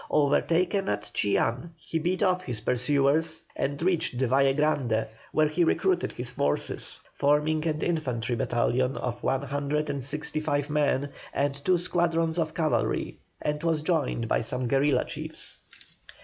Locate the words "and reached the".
3.55-4.25